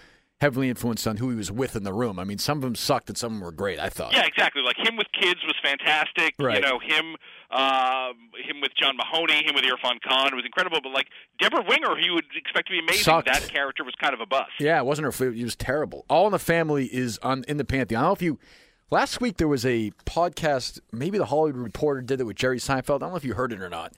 [0.41, 2.17] heavily influenced on who he was with in the room.
[2.17, 3.79] I mean, some of them sucked and some of them were great.
[3.79, 4.11] I thought.
[4.11, 4.63] Yeah, exactly.
[4.63, 6.33] Like him with kids was fantastic.
[6.39, 6.55] Right.
[6.55, 7.15] You know, him
[7.51, 10.79] um, him with John Mahoney, him with Irfan Khan was incredible.
[10.81, 11.07] But like
[11.39, 13.27] Debra Winger, who you would expect to be amazing, Sucked.
[13.27, 14.49] that character was kind of a bust.
[14.59, 15.11] Yeah, it wasn't her.
[15.11, 15.37] favorite.
[15.37, 16.05] It was terrible.
[16.09, 17.99] All in the Family is on in the pantheon.
[17.99, 18.39] I don't know if you.
[18.89, 20.79] Last week there was a podcast.
[20.91, 22.95] Maybe the Hollywood Reporter did it with Jerry Seinfeld.
[22.95, 23.93] I don't know if you heard it or not.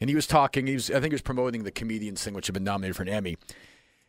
[0.00, 0.66] And he was talking.
[0.66, 0.90] He was.
[0.90, 3.36] I think he was promoting the comedians thing, which had been nominated for an Emmy.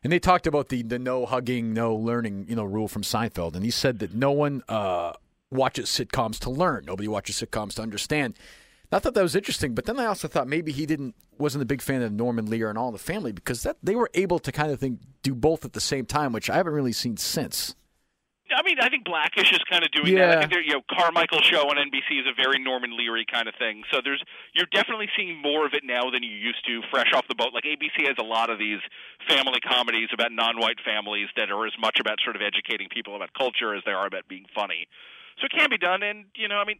[0.04, 3.56] And they talked about the the no hugging, no learning, you know, rule from Seinfeld.
[3.56, 5.14] And he said that no one uh,
[5.50, 6.86] watches sitcoms to learn.
[6.86, 8.38] Nobody watches sitcoms to understand.
[8.92, 11.62] And I thought that was interesting, but then I also thought maybe he didn't wasn't
[11.62, 14.40] a big fan of Norman Lear and All the Family because that they were able
[14.40, 17.18] to kind of think do both at the same time, which I haven't really seen
[17.18, 17.76] since.
[18.56, 20.28] I mean, I think Blackish is kind of doing Yeah.
[20.28, 20.38] that.
[20.38, 23.48] I think there, you know, Carmichael show on NBC is a very Norman Leary kind
[23.48, 23.84] of thing.
[23.92, 24.22] So there's
[24.54, 27.54] you're definitely seeing more of it now than you used to, fresh off the boat.
[27.54, 28.80] Like ABC has a lot of these
[29.28, 33.34] family comedies about non-white families that are as much about sort of educating people about
[33.34, 34.88] culture as they are about being funny.
[35.40, 36.78] So it can be done, and you know, I mean,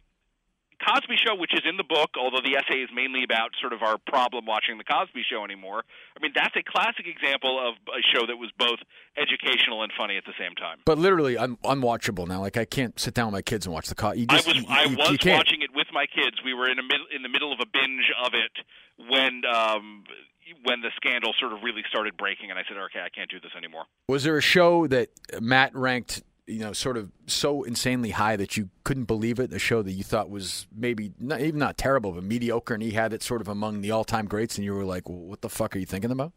[0.82, 3.82] Cosby Show, which is in the book, although the essay is mainly about sort of
[3.82, 5.82] our problem watching the Cosby Show anymore.
[6.16, 8.78] I mean, that's a classic example of a show that was both
[9.16, 10.78] educational and funny at the same time.
[10.84, 12.40] But literally I'm unwatchable now.
[12.40, 13.94] Like I can't sit down with my kids and watch the.
[13.94, 16.36] Co- you I was you- I you- was you watching it with my kids.
[16.44, 18.52] We were in a mid, in the middle of a binge of it
[19.08, 20.04] when um,
[20.64, 23.40] when the scandal sort of really started breaking, and I said, "Okay, I can't do
[23.40, 25.08] this anymore." Was there a show that
[25.40, 29.52] Matt ranked, you know, sort of so insanely high that you couldn't believe it?
[29.52, 32.92] A show that you thought was maybe not, even not terrible, but mediocre, and he
[32.92, 35.48] had it sort of among the all-time greats, and you were like, well, "What the
[35.48, 36.32] fuck are you thinking about?"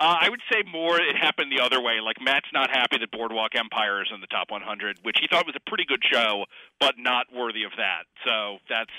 [0.00, 2.00] Uh, I would say more it happened the other way.
[2.02, 5.46] Like Matt's not happy that Boardwalk Empire is in the top 100, which he thought
[5.46, 6.44] was a pretty good show,
[6.80, 8.10] but not worthy of that.
[8.24, 8.90] So that's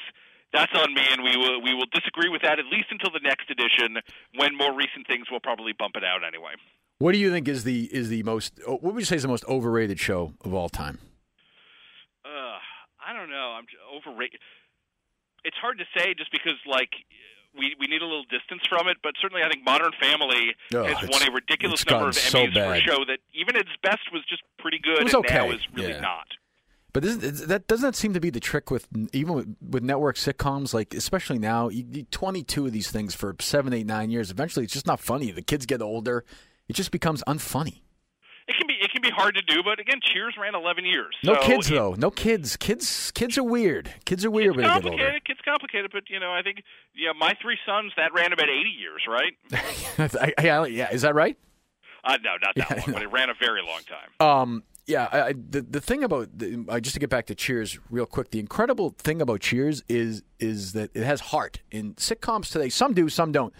[0.53, 3.19] that's on me, and we will we will disagree with that at least until the
[3.19, 3.97] next edition,
[4.37, 6.53] when more recent things will probably bump it out anyway.
[7.03, 8.61] What do you think is the is the most?
[8.65, 10.99] oh, What would you say is the most overrated show of all time?
[12.23, 12.29] Uh,
[13.05, 13.57] I don't know.
[13.57, 14.39] I'm overrated.
[15.43, 16.91] It's hard to say just because like
[17.59, 20.85] we we need a little distance from it, but certainly I think Modern Family Oh,
[20.85, 24.03] has won a ridiculous number of so Emmys for a show that even its best
[24.13, 25.99] was just pretty good, It was and now okay, is really yeah.
[25.99, 26.27] not.
[26.93, 29.83] But isn't, is- that doesn't that seem to be the trick with even with, with
[29.83, 30.73] network sitcoms?
[30.73, 34.31] Like especially now, you, you twenty two of these things for seven, eight, nine years.
[34.31, 35.31] Eventually, it's just not funny.
[35.31, 36.23] The kids get older,
[36.73, 37.81] it just becomes unfunny.
[38.47, 41.15] It can be it can be hard to do, but again, Cheers ran 11 years.
[41.23, 41.93] No so kids it- though.
[41.93, 42.57] No kids.
[42.57, 43.11] Kids.
[43.11, 43.93] Kids are weird.
[44.05, 44.89] Kids are weird It's when they get older.
[44.89, 45.21] complicated.
[45.29, 46.63] It's complicated, but you know, I think
[46.95, 49.33] yeah, my three sons that ran about 80 years, right?
[50.41, 51.37] I, I, yeah, is that right?
[52.03, 52.93] Uh, no, not that Yeah, long, know.
[52.93, 54.27] but it ran a very long time.
[54.27, 57.35] Um, yeah, I, I, the the thing about the, uh, just to get back to
[57.35, 61.61] Cheers real quick, the incredible thing about Cheers is is that it has heart.
[61.71, 63.53] In sitcoms today, some do, some don't.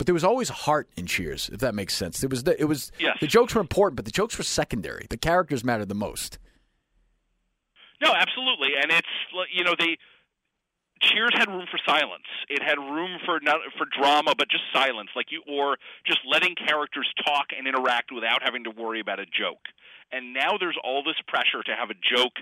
[0.00, 2.20] But there was always heart in Cheers, if that makes sense.
[2.20, 3.18] There was the, it was Yes.
[3.20, 5.06] the jokes were important, but the jokes were secondary.
[5.10, 6.38] The characters mattered the most.
[8.00, 9.06] No, absolutely, and it's
[9.52, 9.98] you know they
[11.02, 12.24] Cheers had room for silence.
[12.48, 16.54] It had room for not for drama, but just silence, like you, or just letting
[16.54, 19.68] characters talk and interact without having to worry about a joke.
[20.12, 22.34] And now there's all this pressure to have a joke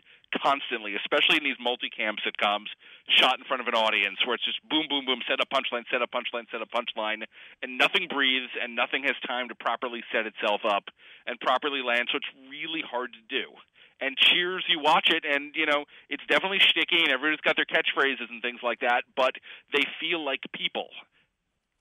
[0.42, 2.68] constantly, especially in these multicam sitcoms
[3.08, 5.84] shot in front of an audience, where it's just boom, boom, boom, set up punchline,
[5.92, 7.24] set up punchline, set up punchline,
[7.62, 10.88] and nothing breathes and nothing has time to properly set itself up
[11.26, 12.08] and properly land.
[12.12, 13.52] So it's really hard to do
[14.00, 17.66] and Cheers, you watch it, and you know it's definitely sticky, and everybody's got their
[17.66, 19.32] catchphrases and things like that, but
[19.72, 20.88] they feel like people.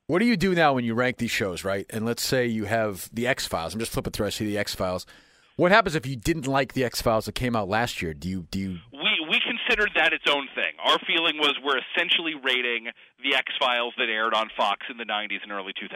[0.07, 1.85] What do you do now when you rank these shows, right?
[1.89, 3.73] And let's say you have the X Files.
[3.73, 4.27] I'm just flipping through.
[4.27, 5.05] I see the X Files.
[5.57, 8.13] What happens if you didn't like the X Files that came out last year?
[8.13, 10.77] Do you do you We we considered that its own thing.
[10.85, 12.93] Our feeling was we're essentially rating
[13.23, 15.89] the X Files that aired on Fox in the '90s and early 2000s.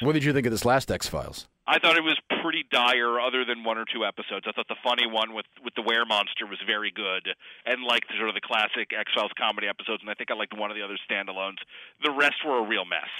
[0.00, 1.46] what did you think of this last X Files?
[1.64, 4.46] I thought it was pretty dire, other than one or two episodes.
[4.48, 7.30] I thought the funny one with with the were monster was very good,
[7.66, 10.02] and liked sort of the classic X Files comedy episodes.
[10.02, 11.62] And I think I liked one of the other standalones.
[12.02, 13.14] The rest were a real mess.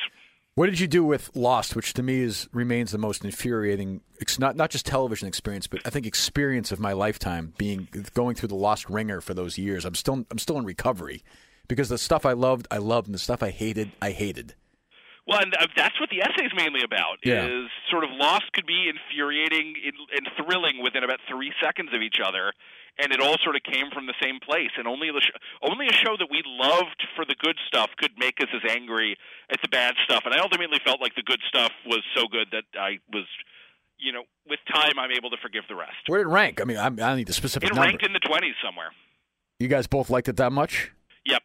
[0.57, 4.39] What did you do with Lost, which to me is remains the most infuriating, ex-
[4.39, 7.55] not not just television experience, but I think experience of my lifetime.
[7.59, 11.25] Being going through the Lost wringer for those years, I'm still I'm still in recovery
[11.67, 14.55] because the stuff I loved, I loved, and the stuff I hated, I hated.
[15.27, 17.19] Well, and uh, that's what the essay is mainly about.
[17.25, 17.47] Yeah.
[17.47, 22.01] Is sort of Lost could be infuriating and and thrilling within about three seconds of
[22.01, 22.53] each other,
[22.99, 24.71] and it all sort of came from the same place.
[24.79, 28.13] And only the sh- only a show that we loved for the good stuff could
[28.19, 29.17] make us as angry
[29.51, 30.23] at the bad stuff.
[30.25, 33.25] And I ultimately felt like the good stuff was so good that I was,
[33.99, 35.97] you know, with time I'm able to forgive the rest.
[36.07, 36.61] Where did it rank?
[36.61, 37.87] I mean, I'm, I need the specific It number.
[37.89, 38.91] ranked in the twenties somewhere.
[39.59, 40.93] you guys both liked it that much?
[41.27, 41.43] Yep.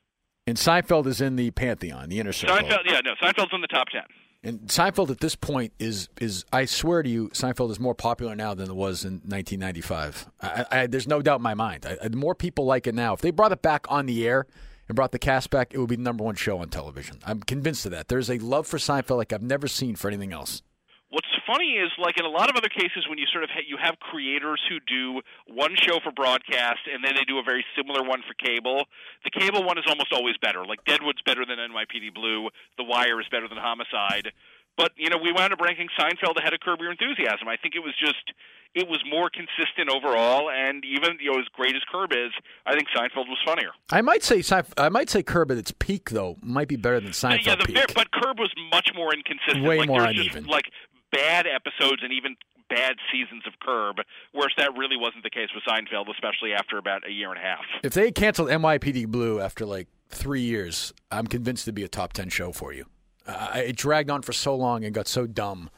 [0.48, 2.56] And Seinfeld is in the pantheon, the inner circle.
[2.58, 4.04] Seinfeld, yeah, no, Seinfeld's in the top ten.
[4.42, 8.36] And Seinfeld at this point is is I swear to you, Seinfeld is more popular
[8.36, 10.30] now than it was in 1995.
[10.42, 11.86] I, I, there's no doubt in my mind.
[11.86, 13.14] I, more people like it now.
[13.14, 14.48] If they brought it back on the air
[14.88, 17.20] and brought the cast back, it would be the number one show on television.
[17.26, 18.08] I'm convinced of that.
[18.08, 20.62] There's a love for Seinfeld like I've never seen for anything else.
[21.10, 23.66] What's funny is, like in a lot of other cases, when you sort of ha-
[23.66, 27.66] you have creators who do one show for broadcast and then they do a very
[27.76, 28.86] similar one for cable.
[29.26, 30.66] The cable one is almost always better.
[30.66, 32.50] Like Deadwood's better than NYPD Blue.
[32.78, 34.30] The Wire is better than Homicide.
[34.78, 37.50] But you know, we wound up ranking Seinfeld ahead of Curb Your Enthusiasm.
[37.50, 38.32] I think it was just
[38.76, 42.32] it was more consistent overall, and even you know, as great as Curb is,
[42.66, 43.72] I think Seinfeld was funnier.
[43.90, 44.44] I might say
[44.78, 47.66] I might say Curb at its peak though might be better than Seinfeld yeah, the
[47.66, 47.94] peak.
[47.96, 49.66] but Curb was much more inconsistent.
[49.66, 50.50] Way like, more there's just, uneven.
[50.50, 50.72] like
[51.12, 52.36] bad episodes and even
[52.70, 53.98] bad seasons of Curb,
[54.32, 57.42] whereas that really wasn't the case with Seinfeld, especially after about a year and a
[57.42, 57.64] half.
[57.84, 62.14] if they canceled NYPD Blue after like three years, I'm convinced it'd be a top
[62.14, 62.86] ten show for you.
[63.26, 65.70] Uh, it dragged on for so long and got so dumb.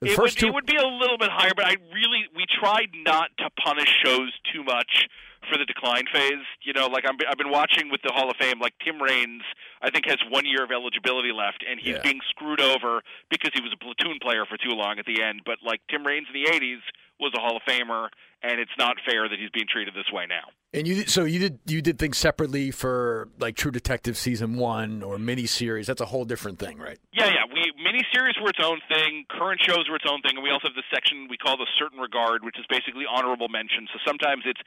[0.00, 2.24] The It first would, two, it would be a little bit higher, but I really
[2.36, 5.06] we tried not to punish shows too much
[5.50, 6.44] for the decline phase.
[6.62, 9.42] You know, like I'm, I've been watching with the Hall of Fame, like Tim Raines,
[9.84, 12.02] I think has one year of eligibility left, and he's Yeah.
[12.02, 15.42] being screwed over because he was a platoon player for too long at the end.
[15.44, 16.80] But like Tim Raines in the '80s
[17.20, 18.08] was a Hall of Famer,
[18.42, 20.48] and it's not fair that he's being treated this way now.
[20.72, 25.02] and you so you did you did things separately for like True Detective season one
[25.04, 25.86] or miniseries.
[25.86, 26.98] That's a whole different thing, right?
[27.12, 27.44] Yeah, yeah.
[27.46, 29.26] We miniseries were its own thing.
[29.30, 31.68] Current shows were its own thing, and we also have this section we call the
[31.78, 33.86] certain regard, which is basically honorable mention.
[33.92, 34.60] So sometimes it's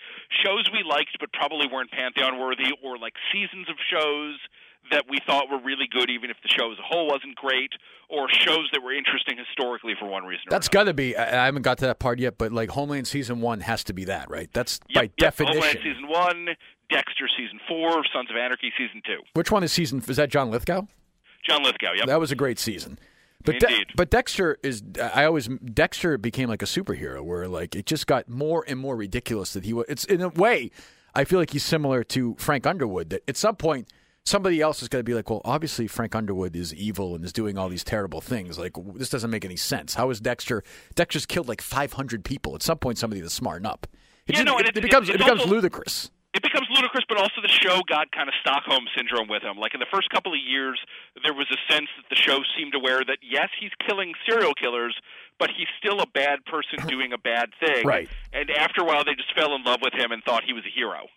[0.45, 4.39] shows we liked but probably weren't pantheon worthy, or like seasons of shows
[4.91, 7.71] that we thought were really good, even if the show as a whole wasn't great,
[8.09, 10.43] or shows that were interesting historically for one reason.
[10.47, 10.55] Or another.
[10.55, 11.15] That's got to be.
[11.17, 14.05] I haven't got to that part yet, but like Homeland season one has to be
[14.05, 14.49] that, right?
[14.53, 14.93] That's another.
[14.93, 15.17] by Yep, yep.
[15.17, 15.61] definition.
[15.61, 16.47] Homeland season one,
[16.89, 19.19] Dexter season four, Sons of Anarchy season two.
[19.33, 20.01] Which one is season?
[20.07, 20.83] Is that John Lithgow?
[21.47, 21.93] John Lithgow.
[21.95, 22.07] Yep.
[22.07, 22.97] That was a great season.
[23.43, 23.87] But De- Indeed.
[23.95, 24.81] but Dexter is
[25.13, 28.95] I always Dexter became like a superhero where like it just got more and more
[28.97, 30.71] ridiculous that he was it's in a way
[31.13, 33.87] I feel like he's similar to Frank Underwood that at some point
[34.27, 37.31] somebody else is going to be like well obviously Frank Underwood is evil and is
[37.33, 40.63] doing all these terrible things like this doesn't make any sense how is Dexter
[40.95, 43.87] Dexter's killed like 500 people at some point somebody to smarten up
[44.27, 47.03] it, Yeah, just- no, and it, it becomes it becomes also- ludicrous it becomes ludicrous,
[47.09, 49.57] but also the show got kind of Stockholm syndrome with him.
[49.57, 50.77] Like in the first couple of years,
[51.23, 54.93] there was a sense that the show seemed aware that yes, he's killing serial killers,
[55.39, 57.87] but he's still a bad person doing a bad thing.
[57.87, 58.07] Right.
[58.33, 60.63] And after a while, they just fell in love with him and thought he was
[60.67, 61.07] a hero.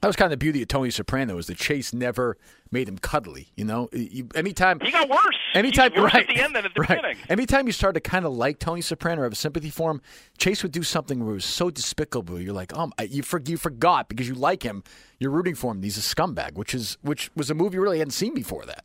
[0.00, 2.36] that was kind of the beauty of Tony Soprano is that Chase never
[2.70, 5.36] made him cuddly you know you, anytime He got worse.
[5.54, 6.28] Anytime, worse right?
[6.28, 6.88] at the end than at the right.
[6.88, 7.16] beginning.
[7.28, 10.02] Anytime you start to kind of like Tony Soprano or have sympathy for him,
[10.36, 12.40] Chase would do something where it was so despicable.
[12.40, 14.84] You're like, um, you for, you forgot because you like him.
[15.18, 15.82] You're rooting for him.
[15.82, 18.84] He's a scumbag, which is which was a movie you really hadn't seen before that.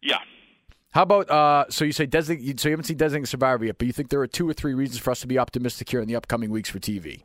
[0.00, 0.18] Yeah.
[0.92, 1.64] How about uh?
[1.70, 4.20] So you say Design, so you haven't seen Designated Survivor yet, but you think there
[4.20, 6.70] are two or three reasons for us to be optimistic here in the upcoming weeks
[6.70, 7.22] for TV.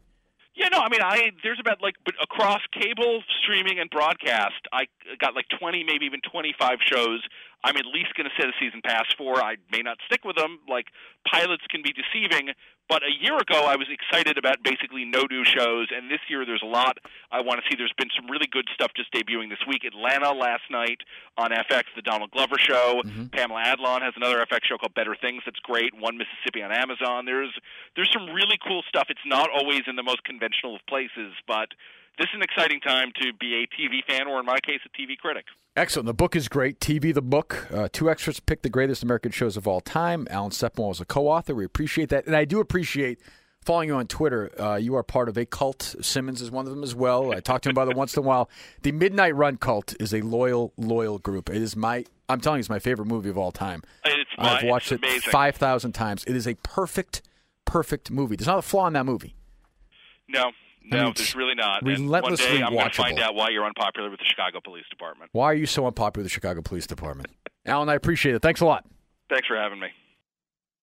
[0.55, 4.87] Yeah, no, I mean, I there's about like but across cable, streaming, and broadcast, I
[5.19, 7.21] got like 20, maybe even 25 shows.
[7.63, 9.43] I'm at least going to set a season pass for.
[9.43, 10.59] I may not stick with them.
[10.69, 10.87] Like
[11.29, 12.53] pilots can be deceiving,
[12.87, 16.45] but a year ago I was excited about basically no new shows, and this year
[16.45, 16.97] there's a lot
[17.31, 17.75] I want to see.
[17.77, 19.83] There's been some really good stuff just debuting this week.
[19.83, 21.01] Atlanta last night
[21.37, 23.01] on FX, the Donald Glover show.
[23.03, 23.27] Mm-hmm.
[23.27, 25.93] Pamela Adlon has another FX show called Better Things that's great.
[25.97, 27.25] One Mississippi on Amazon.
[27.25, 27.53] There's
[27.95, 29.07] there's some really cool stuff.
[29.09, 31.69] It's not always in the most conventional of places, but
[32.17, 35.01] this is an exciting time to be a TV fan, or in my case, a
[35.01, 35.45] TV critic.
[35.75, 36.05] Excellent.
[36.05, 36.79] The book is great.
[36.79, 37.67] TV, the book.
[37.71, 40.25] Uh, two experts pick the greatest American shows of all time.
[40.29, 41.53] Alan Sepinwall is a co-author.
[41.53, 43.19] We appreciate that, and I do appreciate
[43.65, 44.51] following you on Twitter.
[44.61, 45.95] Uh, you are part of a cult.
[45.99, 47.33] Simmons is one of them as well.
[47.33, 48.49] I talk to him about it once in a while.
[48.83, 51.49] The Midnight Run cult is a loyal, loyal group.
[51.49, 52.05] It is my.
[52.29, 53.83] I'm telling you, it's my favorite movie of all time.
[54.05, 56.23] It's I've watched it five thousand times.
[56.25, 57.21] It is a perfect,
[57.65, 58.35] perfect movie.
[58.35, 59.35] There's not a flaw in that movie.
[60.27, 60.51] No,
[60.91, 61.81] I no, mean, there's really not.
[61.81, 64.59] And one relentlessly day I'm going to find out why you're unpopular with the Chicago
[64.63, 65.29] Police Department.
[65.33, 67.29] Why are you so unpopular with the Chicago Police Department?
[67.65, 68.41] Alan, I appreciate it.
[68.41, 68.85] Thanks a lot.
[69.29, 69.87] Thanks for having me.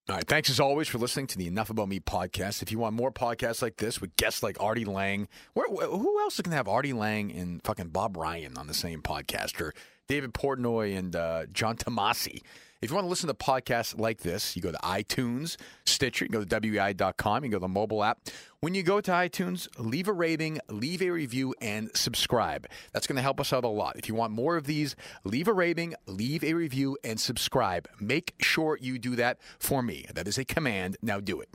[0.08, 0.26] All right.
[0.26, 2.60] Thanks as always for listening to the Enough About Me podcast.
[2.60, 6.34] If you want more podcasts like this with guests like Artie Lange, where, who else
[6.34, 9.72] is going to have Artie Lange and fucking Bob Ryan on the same podcast or
[10.08, 12.40] David Portnoy and uh, John Tomase?
[12.82, 16.30] If you want to listen to podcasts like this, you go to iTunes, Stitcher, you
[16.30, 18.18] go to WEEI.com, you go to the mobile app.
[18.58, 22.66] When you go to iTunes, leave a rating, leave a review, and subscribe.
[22.92, 23.94] That's going to help us out a lot.
[23.96, 27.88] If you want more of these, leave a rating, leave a review, and subscribe.
[28.00, 30.06] Make sure you do that for me.
[30.12, 30.96] That is a command.
[31.00, 31.50] Now do it.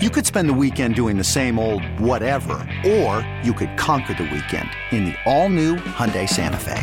[0.00, 2.54] You could spend the weekend doing the same old whatever,
[2.86, 6.82] or you could conquer the weekend in the all-new Hyundai Santa Fe.